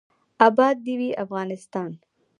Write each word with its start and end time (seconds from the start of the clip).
اباد 0.47 0.75
دې 0.85 0.93
وي 0.99 1.09
افغانستان. 1.23 1.91